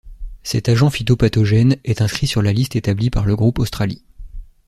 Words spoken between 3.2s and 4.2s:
le groupe Australie.